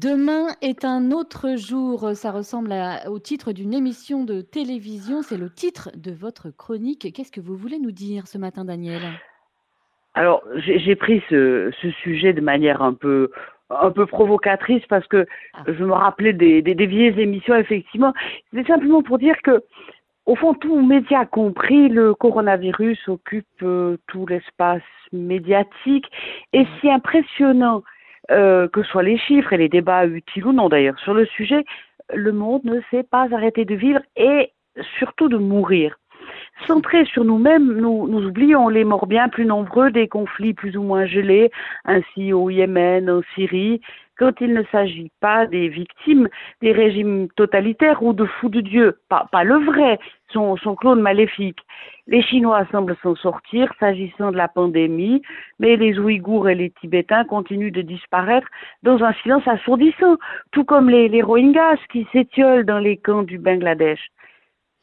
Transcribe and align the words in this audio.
Demain 0.00 0.46
est 0.62 0.84
un 0.86 1.10
autre 1.10 1.56
jour. 1.56 2.12
Ça 2.14 2.30
ressemble 2.30 2.72
à- 2.72 3.10
au 3.10 3.18
titre 3.18 3.52
d'une 3.52 3.74
émission 3.74 4.24
de 4.24 4.40
télévision. 4.40 5.20
C'est 5.20 5.36
le 5.36 5.50
titre 5.50 5.90
de 5.94 6.10
votre 6.12 6.48
chronique. 6.50 7.12
Qu'est-ce 7.12 7.32
que 7.32 7.40
vous 7.40 7.54
voulez 7.56 7.78
nous 7.78 7.90
dire 7.90 8.26
ce 8.26 8.38
matin, 8.38 8.64
Daniel? 8.64 9.02
Alors, 10.14 10.42
j'ai 10.56 10.96
pris 10.96 11.22
ce, 11.28 11.70
ce 11.82 11.90
sujet 12.02 12.32
de 12.32 12.40
manière 12.40 12.80
un 12.82 12.94
peu 12.94 13.30
un 13.68 13.90
peu 13.92 14.04
provocatrice 14.06 14.82
parce 14.88 15.06
que 15.06 15.26
Ah. 15.54 15.62
je 15.68 15.84
me 15.84 15.92
rappelais 15.92 16.32
des, 16.32 16.60
des, 16.62 16.74
des 16.74 16.86
vieilles 16.86 17.20
émissions, 17.20 17.54
effectivement. 17.54 18.12
C'est 18.52 18.66
simplement 18.66 19.02
pour 19.02 19.18
dire 19.18 19.36
que, 19.44 19.62
au 20.26 20.34
fond, 20.34 20.54
tout 20.54 20.80
média 20.80 21.24
compris, 21.26 21.88
le 21.88 22.14
coronavirus 22.14 23.06
occupe 23.08 23.46
euh, 23.62 23.96
tout 24.08 24.26
l'espace 24.26 24.82
médiatique. 25.12 26.06
Et 26.52 26.66
si 26.80 26.90
impressionnant 26.90 27.82
euh, 28.30 28.68
que 28.68 28.82
soient 28.82 29.02
les 29.02 29.18
chiffres 29.18 29.52
et 29.52 29.56
les 29.56 29.68
débats 29.68 30.06
utiles 30.06 30.46
ou 30.46 30.52
non 30.52 30.68
d'ailleurs 30.68 30.98
sur 31.00 31.14
le 31.14 31.26
sujet, 31.26 31.64
le 32.12 32.32
monde 32.32 32.64
ne 32.64 32.80
s'est 32.90 33.02
pas 33.02 33.28
arrêté 33.32 33.64
de 33.64 33.74
vivre 33.74 34.00
et 34.16 34.52
surtout 34.98 35.28
de 35.28 35.36
mourir. 35.36 35.96
Centrés 36.66 37.04
sur 37.06 37.24
nous-mêmes, 37.24 37.72
nous, 37.72 38.26
oublions 38.26 38.68
les 38.68 38.84
morts 38.84 39.06
bien 39.06 39.28
plus 39.28 39.46
nombreux 39.46 39.90
des 39.90 40.08
conflits 40.08 40.54
plus 40.54 40.76
ou 40.76 40.82
moins 40.82 41.06
gelés, 41.06 41.50
ainsi 41.84 42.32
au 42.32 42.50
Yémen, 42.50 43.10
en 43.10 43.22
Syrie, 43.34 43.80
quand 44.20 44.38
il 44.42 44.52
ne 44.52 44.62
s'agit 44.64 45.10
pas 45.20 45.46
des 45.46 45.68
victimes 45.68 46.28
des 46.60 46.72
régimes 46.72 47.28
totalitaires 47.36 48.02
ou 48.02 48.12
de 48.12 48.26
fous 48.26 48.50
de 48.50 48.60
Dieu, 48.60 48.98
pas, 49.08 49.44
le 49.44 49.56
vrai, 49.64 49.98
son, 50.30 50.56
son 50.58 50.76
clone 50.76 51.00
maléfique. 51.00 51.60
Les 52.06 52.20
Chinois 52.20 52.66
semblent 52.70 52.96
s'en 53.02 53.14
sortir 53.14 53.72
s'agissant 53.80 54.30
de 54.30 54.36
la 54.36 54.48
pandémie, 54.48 55.22
mais 55.58 55.76
les 55.76 55.98
Ouïghours 55.98 56.50
et 56.50 56.54
les 56.54 56.70
Tibétains 56.70 57.24
continuent 57.24 57.72
de 57.72 57.80
disparaître 57.80 58.48
dans 58.82 59.02
un 59.02 59.14
silence 59.22 59.48
assourdissant, 59.48 60.18
tout 60.52 60.64
comme 60.64 60.90
les, 60.90 61.08
les 61.08 61.22
Rohingyas 61.22 61.78
qui 61.90 62.06
s'étiolent 62.12 62.66
dans 62.66 62.78
les 62.78 62.98
camps 62.98 63.22
du 63.22 63.38
Bangladesh. 63.38 64.00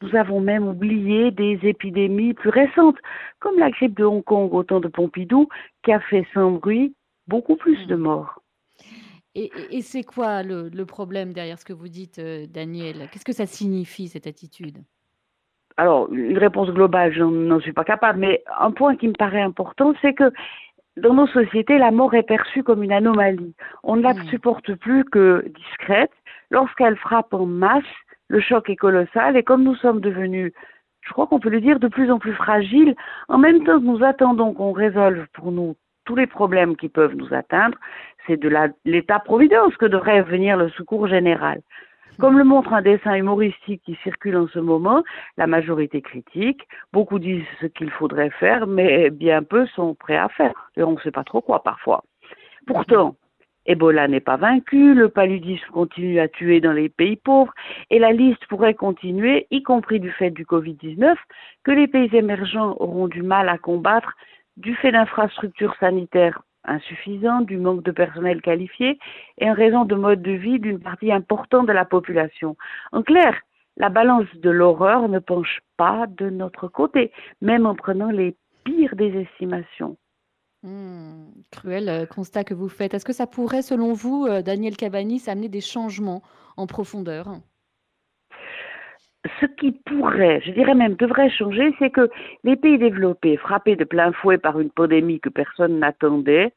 Nous 0.02 0.14
avons 0.14 0.40
même 0.40 0.66
oublié 0.68 1.30
des 1.32 1.58
épidémies 1.62 2.34
plus 2.34 2.50
récentes, 2.50 2.96
comme 3.40 3.58
la 3.58 3.70
grippe 3.70 3.96
de 3.96 4.04
Hong 4.04 4.22
Kong 4.22 4.52
au 4.54 4.62
temps 4.62 4.80
de 4.80 4.88
Pompidou, 4.88 5.48
qui 5.82 5.92
a 5.92 6.00
fait 6.00 6.26
sans 6.32 6.52
bruit 6.52 6.94
beaucoup 7.26 7.56
plus 7.56 7.86
de 7.86 7.96
morts. 7.96 8.40
Et, 9.34 9.82
c'est 9.82 10.02
quoi 10.02 10.42
le, 10.42 10.68
le 10.68 10.86
problème 10.86 11.32
derrière 11.32 11.58
ce 11.58 11.64
que 11.64 11.72
vous 11.72 11.88
dites, 11.88 12.18
euh, 12.18 12.46
Daniel? 12.48 13.08
Qu'est-ce 13.10 13.24
que 13.24 13.32
ça 13.32 13.46
signifie, 13.46 14.08
cette 14.08 14.26
attitude? 14.26 14.78
Alors, 15.76 16.12
une 16.12 16.38
réponse 16.38 16.70
globale, 16.70 17.12
je 17.12 17.22
n'en 17.22 17.60
suis 17.60 17.72
pas 17.72 17.84
capable, 17.84 18.18
mais 18.18 18.42
un 18.58 18.72
point 18.72 18.96
qui 18.96 19.06
me 19.06 19.12
paraît 19.12 19.42
important, 19.42 19.94
c'est 20.02 20.12
que 20.14 20.32
dans 20.96 21.14
nos 21.14 21.28
sociétés, 21.28 21.78
la 21.78 21.92
mort 21.92 22.14
est 22.14 22.24
perçue 22.24 22.64
comme 22.64 22.82
une 22.82 22.90
anomalie. 22.90 23.54
On 23.84 23.94
ne 23.94 24.02
la 24.02 24.14
Hmm. 24.14 24.28
supporte 24.30 24.74
plus 24.74 25.04
que 25.04 25.44
discrète. 25.54 26.10
Lorsqu'elle 26.50 26.96
frappe 26.96 27.32
en 27.32 27.46
masse, 27.46 27.84
le 28.28 28.40
choc 28.40 28.70
est 28.70 28.76
colossal 28.76 29.36
et 29.36 29.42
comme 29.42 29.64
nous 29.64 29.74
sommes 29.76 30.00
devenus, 30.00 30.52
je 31.00 31.12
crois 31.12 31.26
qu'on 31.26 31.40
peut 31.40 31.48
le 31.48 31.60
dire, 31.60 31.80
de 31.80 31.88
plus 31.88 32.10
en 32.10 32.18
plus 32.18 32.34
fragiles, 32.34 32.94
en 33.28 33.38
même 33.38 33.64
temps 33.64 33.80
que 33.80 33.84
nous 33.84 34.04
attendons 34.04 34.52
qu'on 34.52 34.72
résolve 34.72 35.26
pour 35.32 35.52
nous 35.52 35.76
tous 36.04 36.16
les 36.16 36.26
problèmes 36.26 36.76
qui 36.76 36.88
peuvent 36.88 37.14
nous 37.14 37.34
atteindre, 37.34 37.76
c'est 38.26 38.38
de 38.38 38.50
l'État-providence 38.86 39.76
que 39.76 39.84
devrait 39.84 40.22
venir 40.22 40.56
le 40.56 40.70
secours 40.70 41.06
général. 41.06 41.60
Comme 42.18 42.36
le 42.36 42.44
montre 42.44 42.72
un 42.72 42.82
dessin 42.82 43.14
humoristique 43.14 43.82
qui 43.84 43.94
circule 44.02 44.36
en 44.36 44.48
ce 44.48 44.58
moment, 44.58 45.04
la 45.36 45.46
majorité 45.46 46.00
critique, 46.00 46.66
beaucoup 46.92 47.18
disent 47.18 47.44
ce 47.60 47.66
qu'il 47.66 47.90
faudrait 47.90 48.30
faire, 48.30 48.66
mais 48.66 49.10
bien 49.10 49.42
peu 49.42 49.66
sont 49.66 49.94
prêts 49.94 50.16
à 50.16 50.28
faire. 50.28 50.70
Et 50.76 50.82
on 50.82 50.92
ne 50.92 51.00
sait 51.00 51.12
pas 51.12 51.24
trop 51.24 51.40
quoi 51.40 51.62
parfois. 51.62 52.02
Pourtant, 52.66 53.14
Ebola 53.68 54.08
n'est 54.08 54.20
pas 54.20 54.38
vaincu, 54.38 54.94
le 54.94 55.10
paludisme 55.10 55.70
continue 55.72 56.18
à 56.20 56.26
tuer 56.26 56.60
dans 56.60 56.72
les 56.72 56.88
pays 56.88 57.16
pauvres, 57.16 57.52
et 57.90 57.98
la 57.98 58.12
liste 58.12 58.44
pourrait 58.46 58.74
continuer, 58.74 59.46
y 59.50 59.62
compris 59.62 60.00
du 60.00 60.10
fait 60.10 60.30
du 60.30 60.44
Covid-19, 60.44 61.14
que 61.64 61.70
les 61.70 61.86
pays 61.86 62.08
émergents 62.16 62.76
auront 62.80 63.08
du 63.08 63.22
mal 63.22 63.48
à 63.50 63.58
combattre 63.58 64.14
du 64.56 64.74
fait 64.74 64.90
d'infrastructures 64.90 65.76
sanitaires 65.78 66.40
insuffisantes, 66.64 67.46
du 67.46 67.58
manque 67.58 67.82
de 67.82 67.92
personnel 67.92 68.40
qualifié 68.40 68.98
et 69.38 69.50
en 69.50 69.54
raison 69.54 69.84
de 69.84 69.94
mode 69.94 70.22
de 70.22 70.32
vie 70.32 70.58
d'une 70.58 70.80
partie 70.80 71.12
importante 71.12 71.66
de 71.66 71.72
la 71.72 71.84
population. 71.84 72.56
En 72.92 73.02
clair, 73.02 73.38
la 73.76 73.90
balance 73.90 74.26
de 74.34 74.50
l'horreur 74.50 75.08
ne 75.08 75.18
penche 75.18 75.60
pas 75.76 76.06
de 76.08 76.30
notre 76.30 76.68
côté, 76.68 77.12
même 77.42 77.66
en 77.66 77.74
prenant 77.74 78.10
les 78.10 78.34
pires 78.64 78.96
des 78.96 79.14
estimations. 79.20 79.96
Hmm, 80.62 81.30
Cruel 81.52 81.88
euh, 81.88 82.06
constat 82.06 82.42
que 82.44 82.54
vous 82.54 82.68
faites. 82.68 82.92
Est-ce 82.94 83.04
que 83.04 83.12
ça 83.12 83.26
pourrait, 83.26 83.62
selon 83.62 83.92
vous, 83.92 84.26
euh, 84.26 84.42
Daniel 84.42 84.76
Cabanis, 84.76 85.28
amener 85.28 85.48
des 85.48 85.60
changements 85.60 86.22
en 86.56 86.66
profondeur? 86.66 87.38
Ce 89.40 89.46
qui 89.46 89.72
pourrait, 89.72 90.40
je 90.44 90.52
dirais 90.52 90.74
même 90.74 90.94
devrait 90.94 91.30
changer, 91.30 91.74
c'est 91.78 91.90
que 91.90 92.08
les 92.44 92.56
pays 92.56 92.78
développés, 92.78 93.36
frappés 93.36 93.76
de 93.76 93.84
plein 93.84 94.12
fouet 94.12 94.38
par 94.38 94.58
une 94.58 94.70
pandémie 94.70 95.20
que 95.20 95.28
personne 95.28 95.78
n'attendait, 95.78 96.54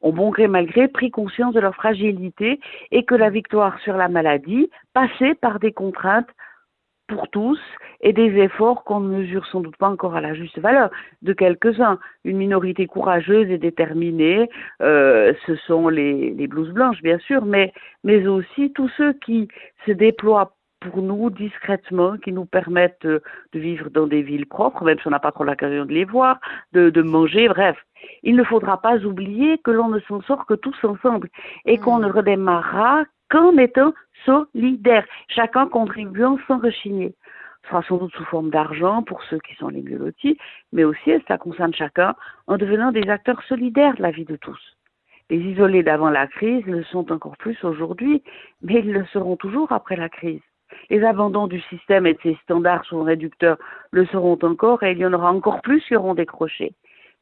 ont 0.00 0.12
bon 0.12 0.30
gré 0.30 0.46
mal 0.46 0.66
gré 0.66 0.88
pris 0.88 1.10
conscience 1.10 1.54
de 1.54 1.60
leur 1.60 1.74
fragilité 1.74 2.60
et 2.90 3.04
que 3.04 3.14
la 3.14 3.30
victoire 3.30 3.78
sur 3.80 3.96
la 3.96 4.08
maladie 4.08 4.70
passait 4.92 5.34
par 5.34 5.58
des 5.58 5.72
contraintes 5.72 6.28
pour 7.08 7.28
tous 7.28 7.58
et 8.00 8.12
des 8.12 8.36
efforts 8.38 8.84
qu'on 8.84 9.00
ne 9.00 9.18
mesure 9.18 9.44
sans 9.46 9.60
doute 9.60 9.76
pas 9.76 9.88
encore 9.88 10.14
à 10.14 10.20
la 10.20 10.34
juste 10.34 10.58
valeur 10.58 10.90
de 11.22 11.32
quelques-uns. 11.32 11.98
Une 12.24 12.36
minorité 12.36 12.86
courageuse 12.86 13.50
et 13.50 13.58
déterminée, 13.58 14.48
euh, 14.82 15.32
ce 15.46 15.56
sont 15.56 15.88
les, 15.88 16.30
les 16.30 16.46
blouses 16.46 16.72
blanches 16.72 17.02
bien 17.02 17.18
sûr, 17.18 17.44
mais, 17.44 17.72
mais 18.04 18.26
aussi 18.26 18.72
tous 18.72 18.90
ceux 18.96 19.14
qui 19.14 19.48
se 19.86 19.92
déploient 19.92 20.52
pour 20.80 21.02
nous 21.02 21.30
discrètement, 21.30 22.16
qui 22.18 22.32
nous 22.32 22.44
permettent 22.44 23.04
euh, 23.04 23.20
de 23.52 23.58
vivre 23.58 23.90
dans 23.90 24.06
des 24.06 24.22
villes 24.22 24.46
propres, 24.46 24.84
même 24.84 24.98
si 25.00 25.08
on 25.08 25.10
n'a 25.10 25.18
pas 25.18 25.32
trop 25.32 25.44
l'occasion 25.44 25.84
de 25.84 25.92
les 25.92 26.04
voir, 26.04 26.38
de, 26.72 26.90
de 26.90 27.02
manger, 27.02 27.48
bref. 27.48 27.76
Il 28.22 28.36
ne 28.36 28.44
faudra 28.44 28.80
pas 28.80 28.98
oublier 28.98 29.58
que 29.58 29.72
l'on 29.72 29.88
ne 29.88 29.98
s'en 30.00 30.20
sort 30.22 30.46
que 30.46 30.54
tous 30.54 30.76
ensemble 30.84 31.28
et 31.64 31.78
qu'on 31.78 31.98
ne 31.98 32.08
redémarrera 32.08 33.04
qu'en 33.30 33.56
étant 33.56 33.92
solidaires, 34.24 35.06
chacun 35.28 35.66
contribuant 35.68 36.38
sans 36.46 36.58
rechigner. 36.58 37.14
Ce 37.62 37.68
sera 37.68 37.82
sans 37.82 37.96
doute 37.98 38.14
sous 38.14 38.24
forme 38.24 38.50
d'argent 38.50 39.02
pour 39.02 39.22
ceux 39.24 39.38
qui 39.40 39.54
sont 39.56 39.68
les 39.68 39.82
mieux 39.82 39.98
lotis, 39.98 40.38
mais 40.72 40.84
aussi, 40.84 41.10
et 41.10 41.22
ça 41.28 41.38
concerne 41.38 41.74
chacun, 41.74 42.14
en 42.46 42.56
devenant 42.56 42.92
des 42.92 43.08
acteurs 43.10 43.42
solidaires 43.42 43.94
de 43.96 44.02
la 44.02 44.10
vie 44.10 44.24
de 44.24 44.36
tous. 44.36 44.60
Les 45.30 45.38
isolés 45.38 45.82
d'avant 45.82 46.08
la 46.08 46.26
crise 46.26 46.64
le 46.64 46.82
sont 46.84 47.12
encore 47.12 47.36
plus 47.36 47.62
aujourd'hui, 47.62 48.22
mais 48.62 48.80
ils 48.80 48.92
le 48.92 49.04
seront 49.06 49.36
toujours 49.36 49.72
après 49.72 49.96
la 49.96 50.08
crise. 50.08 50.40
Les 50.88 51.04
abandons 51.04 51.46
du 51.46 51.60
système 51.62 52.06
et 52.06 52.14
de 52.14 52.20
ses 52.22 52.38
standards 52.44 52.84
sont 52.86 53.02
réducteurs 53.02 53.58
le 53.90 54.06
seront 54.06 54.38
encore 54.42 54.82
et 54.82 54.92
il 54.92 54.98
y 54.98 55.06
en 55.06 55.12
aura 55.12 55.30
encore 55.30 55.60
plus 55.60 55.84
qui 55.84 55.96
auront 55.96 56.14
décroché. 56.14 56.72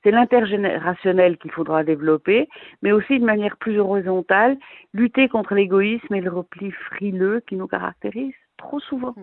C'est 0.06 0.12
l'intergénérationnel 0.12 1.36
qu'il 1.36 1.50
faudra 1.50 1.82
développer, 1.82 2.48
mais 2.80 2.92
aussi 2.92 3.18
de 3.18 3.24
manière 3.24 3.56
plus 3.56 3.80
horizontale, 3.80 4.56
lutter 4.94 5.28
contre 5.28 5.56
l'égoïsme 5.56 6.14
et 6.14 6.20
le 6.20 6.30
repli 6.30 6.70
frileux 6.70 7.42
qui 7.48 7.56
nous 7.56 7.66
caractérisent 7.66 8.32
trop 8.56 8.78
souvent. 8.78 9.16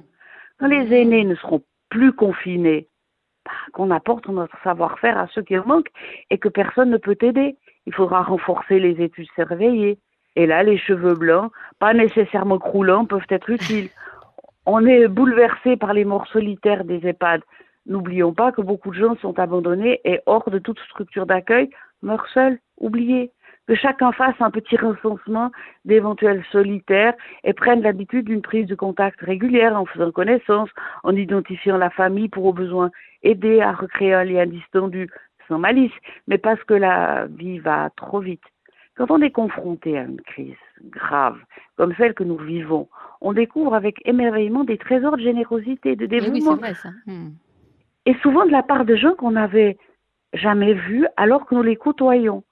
Quand 0.60 0.68
les 0.68 0.94
aînés 0.94 1.24
ne 1.24 1.36
seront 1.36 1.64
plus 1.88 2.12
confinés, 2.12 2.90
bah, 3.46 3.52
qu'on 3.72 3.92
apporte 3.92 4.28
notre 4.28 4.62
savoir-faire 4.62 5.18
à 5.18 5.28
ceux 5.28 5.42
qui 5.42 5.58
en 5.58 5.66
manquent 5.66 5.92
et 6.30 6.38
que 6.38 6.50
personne 6.50 6.90
ne 6.90 6.98
peut 6.98 7.18
aider. 7.22 7.56
Il 7.86 7.94
faudra 7.94 8.22
renforcer 8.22 8.78
les 8.82 9.02
études 9.02 9.32
surveillées. 9.36 10.00
Et 10.36 10.46
là, 10.46 10.64
les 10.64 10.78
cheveux 10.78 11.16
blancs, 11.16 11.50
pas 11.80 11.94
nécessairement 11.94 12.60
croulants, 12.60 13.06
peuvent 13.06 13.22
être 13.30 13.50
utiles. 13.50 13.88
On 14.66 14.86
est 14.86 15.08
bouleversé 15.08 15.78
par 15.78 15.94
les 15.94 16.04
morts 16.04 16.28
solitaires 16.28 16.84
des 16.84 17.08
EHPAD. 17.08 17.42
N'oublions 17.86 18.34
pas 18.34 18.52
que 18.52 18.62
beaucoup 18.62 18.92
de 18.92 19.00
gens 19.00 19.16
sont 19.18 19.38
abandonnés 19.40 20.00
et 20.06 20.20
hors 20.26 20.50
de 20.50 20.60
toute 20.60 20.80
structure 20.80 21.26
d'accueil, 21.26 21.70
meurent 22.02 22.28
seuls, 22.34 22.60
oubliés. 22.78 23.32
Que 23.68 23.76
chacun 23.76 24.12
fasse 24.12 24.36
un 24.42 24.52
petit 24.52 24.76
recensement 24.76 25.50
d'éventuels 25.86 26.44
solitaires 26.52 27.14
et 27.46 27.54
prenne 27.54 27.82
l'habitude 27.82 28.26
d'une 28.26 28.42
prise 28.42 28.68
de 28.68 28.76
contact 28.76 29.22
régulière 29.22 29.78
en 29.78 29.86
faisant 29.86 30.12
connaissance, 30.12 30.70
en 31.04 31.16
identifiant 31.16 31.78
la 31.78 31.90
famille 31.90 32.28
pour 32.28 32.46
au 32.46 32.54
besoin 32.54 32.92
aider 33.22 33.62
à 33.62 33.72
recréer 33.72 34.14
un 34.14 34.26
lien 34.26 34.46
distendu, 34.46 35.10
sans 35.48 35.60
malice, 35.60 35.94
mais 36.28 36.38
parce 36.38 36.62
que 36.64 36.74
la 36.74 37.28
vie 37.28 37.60
va 37.60 37.90
trop 37.96 38.20
vite. 38.20 38.44
Quand 38.96 39.10
on 39.10 39.22
est 39.22 39.32
confronté 39.32 39.98
à 39.98 40.04
une 40.04 40.22
crise 40.22 40.56
grave, 40.84 41.38
comme 41.78 41.96
celle 41.96 42.14
que 42.14 42.24
nous 42.24 42.38
vivons, 42.38 42.90
on 43.22 43.34
découvre 43.34 43.74
avec 43.74 44.02
émerveillement 44.06 44.66
des 44.66 44.78
trésors 44.78 45.18
de 45.18 45.24
générosité, 45.24 45.96
de 45.96 46.04
oui, 46.04 46.10
dévouement, 46.10 46.56
vrai 46.58 46.76
ça. 46.76 46.90
Hmm. 47.08 47.30
Et 48.06 48.16
souvent 48.22 48.46
de 48.46 48.52
la 48.52 48.64
part 48.64 48.86
de 48.86 48.96
gens 48.96 49.16
qu'on 49.16 49.32
n'avait 49.32 49.78
jamais 50.34 50.74
vus 50.74 51.08
alors 51.18 51.46
que 51.46 51.56
nous 51.56 51.64
les 51.64 51.76
côtoyons. 51.76 52.44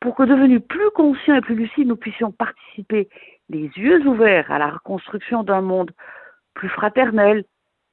Pour 0.00 0.14
que 0.14 0.22
devenus 0.22 0.62
plus 0.68 0.90
conscients 0.94 1.36
et 1.36 1.40
plus 1.40 1.54
lucides, 1.54 1.88
nous 1.88 1.96
puissions 1.96 2.30
participer 2.30 3.08
les 3.48 3.70
yeux 3.76 4.06
ouverts 4.06 4.50
à 4.50 4.58
la 4.58 4.70
reconstruction 4.70 5.42
d'un 5.42 5.60
monde 5.60 5.90
plus 6.54 6.68
fraternel, 6.68 7.44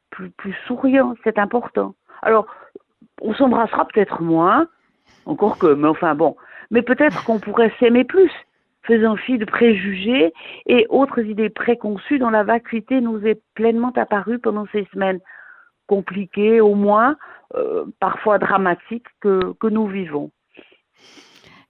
plus, 0.10 0.30
plus 0.31 0.56
souriant, 0.68 1.16
c'est 1.24 1.40
important. 1.40 1.96
Alors, 2.22 2.48
on 3.22 3.34
s'embrassera 3.34 3.88
peut-être 3.88 4.22
moins, 4.22 4.68
encore 5.25 5.58
que, 5.58 5.74
mais 5.74 5.88
enfin 5.88 6.16
bon, 6.16 6.36
mais 6.69 6.81
peut-être 6.81 7.24
qu'on 7.24 7.40
pourrait 7.40 7.74
s'aimer 7.80 8.04
plus, 8.04 8.31
faisant 8.84 9.16
fi 9.16 9.38
de 9.38 9.46
préjugés 9.46 10.34
et 10.66 10.86
autres 10.90 11.19
idées 11.19 11.50
préconçues 11.50 12.19
dont 12.19 12.30
la 12.30 12.44
vacuité 12.44 13.00
nous 13.00 13.25
est 13.25 13.42
pleinement 13.56 13.92
apparue 13.96 14.40
pendant 14.40 14.66
ces 14.72 14.88
semaines 14.94 15.19
compliquées, 15.88 16.62
au 16.62 16.75
moins 16.75 17.18
euh, 17.56 17.86
parfois 18.00 18.39
dramatiques, 18.39 19.07
que, 19.19 19.54
que 19.60 19.68
nous 19.68 19.88
vivons. 19.88 20.31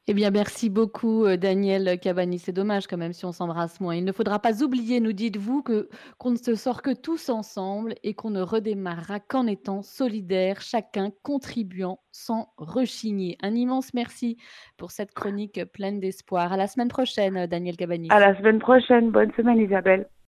Eh 0.08 0.14
bien, 0.14 0.32
merci 0.32 0.70
beaucoup, 0.70 1.26
euh, 1.26 1.38
Daniel 1.38 2.00
Cabani. 2.00 2.40
C'est 2.40 2.52
dommage 2.52 2.88
quand 2.88 2.98
même 2.98 3.14
si 3.14 3.24
on 3.26 3.32
s'embrasse 3.32 3.80
moins. 3.80 3.96
Il 3.96 4.04
ne 4.04 4.12
faudra 4.12 4.40
pas 4.40 4.64
oublier, 4.64 5.00
nous 5.00 5.14
dites-vous, 5.14 5.62
que 5.62 5.90
qu'on 6.18 6.32
ne 6.32 6.38
se 6.38 6.56
sort 6.56 6.82
que 6.82 6.94
tous 6.94 7.30
ensemble 7.30 7.94
et 8.04 8.14
qu'on 8.16 8.32
ne 8.32 8.42
redémarrera 8.42 9.20
qu'en 9.20 9.46
étant 9.46 9.84
solidaires, 9.84 10.60
chacun 10.60 11.12
contribuant 11.24 12.00
sans 12.12 12.52
rechigner. 12.58 13.38
Un 13.42 13.54
immense 13.54 13.94
merci 13.94 14.38
pour 14.76 14.92
cette 14.92 15.14
chronique 15.14 15.64
pleine 15.72 16.00
d'espoir. 16.00 16.52
À 16.52 16.58
la 16.58 16.68
semaine 16.68 16.90
prochaine, 16.90 17.46
Daniel 17.46 17.78
Cabani. 17.78 18.08
À 18.10 18.20
la 18.20 18.36
semaine 18.38 18.60
prochaine. 18.60 19.12
Bonne 19.12 19.32
semaine, 19.38 19.60
Isabelle. 19.60 20.10